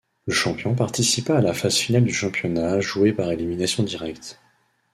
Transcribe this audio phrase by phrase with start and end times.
[0.25, 4.41] Le champion participa à la phase finale du championnat, jouée par élimination directe.